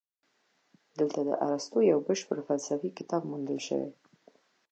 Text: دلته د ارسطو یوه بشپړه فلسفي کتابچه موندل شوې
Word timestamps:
دلته 0.97 1.19
د 1.27 1.31
ارسطو 1.49 1.79
یوه 1.91 2.01
بشپړه 2.07 2.41
فلسفي 2.47 2.89
کتابچه 2.97 3.27
موندل 3.29 3.59
شوې 3.67 3.89